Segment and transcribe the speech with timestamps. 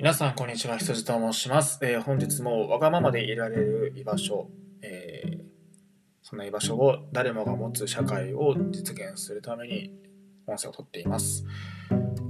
[0.00, 0.78] 皆さん、こんにちは。
[0.78, 1.78] 羊と申します。
[1.82, 4.48] えー本日もわがままでいられる居場所、
[4.80, 5.40] えー
[6.22, 9.92] そんな居場所を誰もが持つ社会を実現するために
[10.46, 11.44] 音声をとっています。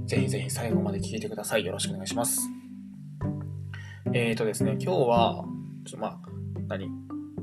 [0.05, 1.65] ぜひぜひ最後まで聞いてください。
[1.65, 2.41] よろしくお願いします。
[4.13, 5.45] えーとですね、今日は、
[5.85, 6.19] ちょっとまあ、
[6.67, 6.89] 何？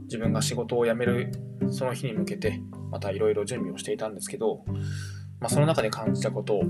[0.02, 1.32] 自分が仕事を辞める
[1.70, 2.60] その日に向けて、
[2.90, 4.62] またいろいろ準備をしていたんですけど、
[5.40, 6.64] まあ、その中で感じたことを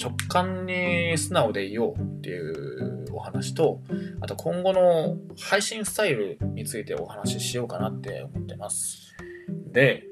[0.00, 3.80] 直感に素直でいようっていうお話と、
[4.20, 9.14] あと今後の配信スタイルについてお話ししようかなって思ってます。
[9.72, 10.04] で、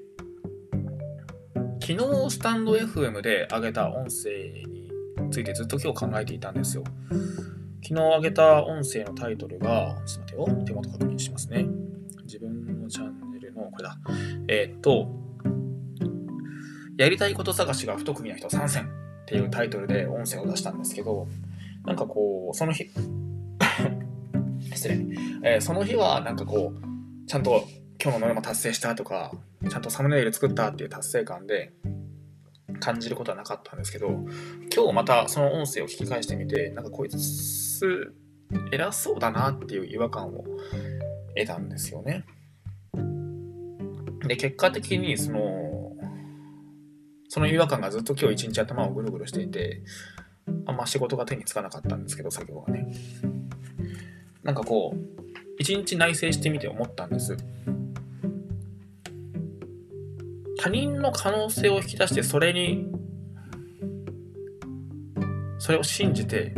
[1.81, 4.31] 昨日スタンド FM で上げた音声
[4.65, 4.91] に
[5.31, 6.85] ついてずっと今日考えていたんですよ。
[7.83, 11.67] 昨日上げた音声のタイトルが、ちょっと待ってよ、手元確認しますね。
[12.25, 13.99] 自分のチャンネルの、これだ。
[14.47, 15.09] えーっと、
[16.99, 18.87] やりたいこと探しが不得意な人参戦っ
[19.25, 21.27] ていうタイトルで音声を出したんですけど、
[21.85, 22.91] なんかこう、その日、
[24.75, 24.95] 失礼、
[25.43, 27.65] えーその日はなんかこう、ちゃんと
[28.03, 29.33] 今日のノルマ達成したとか、
[29.69, 31.73] ちゃんとサムネイル作ったっていう達成感で
[32.81, 34.09] 感じることはなかったんですけど、
[34.75, 38.15] 今日またその音声を聞き返してみて、なんかこいつ、
[38.73, 40.45] 偉そうだなっていう違和感を
[41.37, 42.25] 得たんですよね。
[44.27, 45.97] で、結果的にその、
[47.29, 49.83] その違和感がずっと今日一日頭をぐるぐるしていて、
[50.71, 52.87] あんま仕事が手につかなかったんですけど、作業がね。
[54.45, 54.99] なんかこう、
[55.59, 57.37] 一日内省してみて思ったんです。
[60.59, 62.87] 他人の可能性を引き出して、それに、
[65.59, 66.55] それを信じて、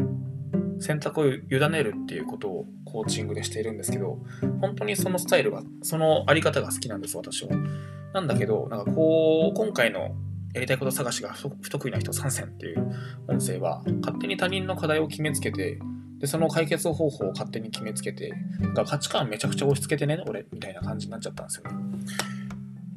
[0.79, 1.41] 選択を委
[1.71, 4.19] ねるっていうことをコーチングでしているんですけど、
[4.61, 7.57] 本当にそのスタイルが、そのあり方が好きなんです、私は。
[8.13, 10.15] なんだけど、なんかこう、今回の
[10.55, 12.93] やりたいこと探しが不得意な人参戦っていう
[13.27, 15.79] 音声は、勝手に他人の課題を決めつけて、
[16.19, 21.77] で、その解決方法を勝手に決めつけて、なんか価値観めちゃくちゃ押し付けてね、俺、みたいな感じになっちゃったんですよね。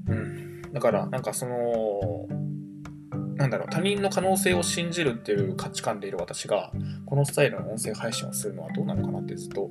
[0.09, 0.73] うん。
[0.73, 2.27] だから、なんかその、
[3.35, 6.71] なんだろう、他人の可能性を信じるっていう価値観でいる私が、
[7.05, 9.69] このスタイルの音声配信をするのはどうなのかなってずっと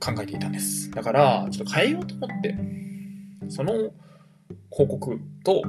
[0.00, 0.90] 考えていたんです。
[0.90, 2.56] だから、ちょっと変えようと思って、
[3.48, 5.62] その広告と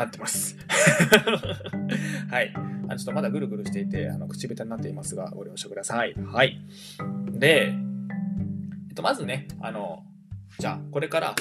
[0.00, 0.56] なってます。
[2.30, 2.52] はい。
[2.88, 6.14] あちょっとまだぐるぐるしていて、あの口下手になっていますが、ご了承ください。
[6.14, 6.60] はい。
[7.30, 7.74] で、
[8.88, 10.04] えっと、まずね、あの、
[10.58, 11.34] じゃあ、これから、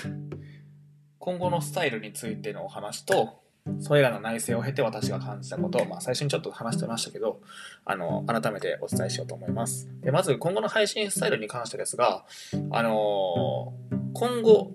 [1.17, 3.39] 今後のスタイルについてのお話と、
[3.79, 7.41] それらの内省を経て私が感じたことを、まあ、最初にちょっと話してましたけど、
[7.85, 9.89] あの、改めてお伝えしようと思います。
[10.01, 12.25] で、まず、今後の配信スタイルに関してですが、
[12.71, 13.73] あの
[14.13, 14.71] 今後、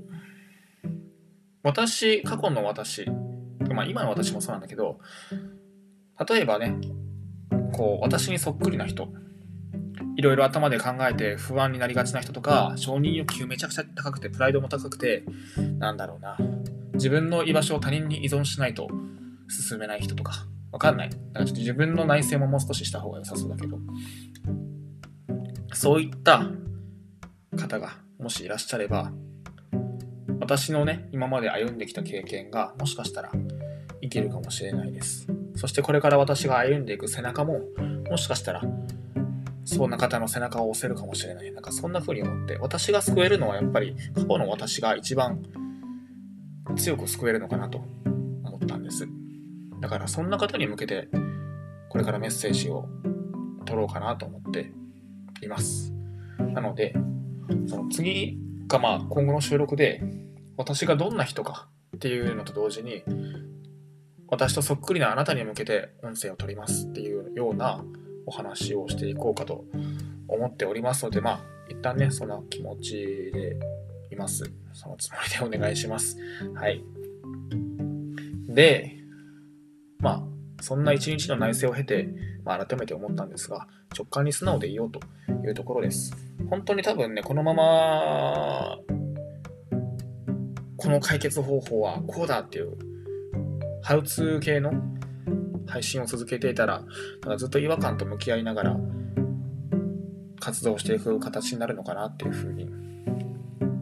[1.62, 3.06] 私、過去の私、
[3.72, 4.98] まあ、今の私もそうなんだけど、
[6.28, 6.76] 例えばね、
[7.72, 9.08] こう、私にそっくりな人、
[10.16, 15.24] いろいろ頭で考えて不安になりがちな人とか、承認欲求めちゃくちゃ高くて、プライドも高くて、
[15.78, 16.36] なんだろうな、
[16.94, 18.88] 自分の居場所を他人に依存しないと
[19.48, 21.10] 進めない人とか、わかんない。
[21.10, 23.78] だからちょっと自分の内省ももう少しした方が良さそうだけど、
[25.72, 26.50] そういった
[27.56, 29.12] 方がもしいらっしゃれば、
[30.40, 33.32] 私のね、今まで歩んできた経験がもしかしたら
[34.04, 35.26] 生きるかもしれないです。
[35.56, 37.60] そしてこれから私が歩んでいく背中も、
[38.10, 38.62] もしかしたら、
[39.64, 41.50] そんな方の背中を押せるかもしれない。
[41.52, 45.42] なんかそんな風に思って、私が救えるのはやっぱり過去の私が一番
[46.76, 47.78] 強く救えるのかなと
[48.44, 49.08] 思ったんです。
[49.80, 51.08] だからそんな方に向けて、
[51.88, 52.86] これからメッセージを
[53.64, 54.70] 取ろうかなと思って
[55.42, 55.94] います。
[56.38, 56.94] なので、
[57.66, 58.38] その次
[58.68, 60.02] がまあ今後の収録で、
[60.58, 63.02] 私がどんな人かっていうのと同時に、
[64.34, 67.84] 私とそっくりなあなたに向けて音声を取りますっていうような
[68.26, 69.64] お話をしていこうかと
[70.26, 72.96] 思っておりますので、まあ、一旦ね、そんな気持ち
[73.32, 73.56] で
[74.10, 74.50] います。
[74.72, 76.16] そのつもりでお願いします。
[76.54, 76.82] はい。
[78.48, 78.96] で、
[80.00, 80.22] まあ、
[80.60, 82.08] そんな一日の内省を経て、
[82.44, 84.98] まあ、改めて思ったんですが、直感に素直でいようと
[85.46, 86.12] いうところです。
[86.50, 88.78] 本当に多分ね、このまま、
[90.76, 92.93] この解決方法はこうだっていう、
[93.84, 94.72] ハウツー系の
[95.66, 98.76] 配信を続けていたら、なんかずっと違和感と向き合いながら
[100.40, 102.66] 活動していく形になるのかなっていうふうに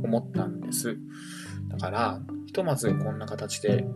[0.03, 0.97] 思ったんです。
[1.69, 3.87] だから、ひとまずこんな形で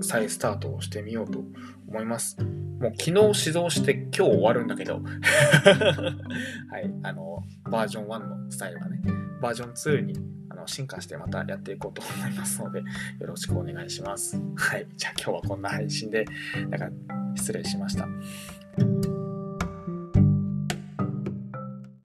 [0.00, 1.42] 再スタートをしてみようと
[1.88, 2.36] 思います。
[2.40, 3.26] もう昨日指
[3.60, 9.02] 導して今日終わるんだけど、 はい、あの、バージョン1のスタイルがね、
[9.42, 10.39] バージョン2に
[10.70, 12.86] 進化してまたやっていこうと思いますので、よ
[13.26, 14.40] ろしくお願いします。
[14.56, 16.24] はい、じゃあ今日はこんな配信で、
[16.68, 16.88] なんか
[17.34, 18.06] 失礼しました。